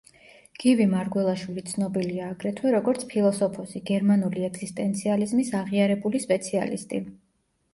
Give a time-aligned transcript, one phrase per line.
[0.61, 7.05] გივი მარგველაშვილი ცნობილია აგრეთვე როგორც ფილოსოფოსი, გერმანული ეგზისტენციალიზმის აღიარებული სპეციალისტი.